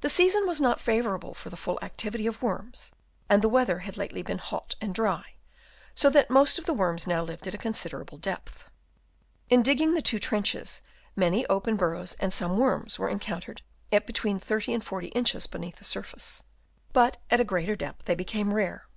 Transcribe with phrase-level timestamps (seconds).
[0.00, 2.90] The season was not favourable for the full activity of worms,
[3.28, 5.34] and the weather had lately been hot and dry,
[5.94, 8.64] so that most of the worms now lived at a considerable depth.
[9.48, 10.82] In digging the two trenches
[11.14, 13.62] many open burrows and some worms were encountered
[13.92, 16.42] at between 30 and 40 inches beneath the surface;
[16.92, 18.88] but at a greater depth they became rare.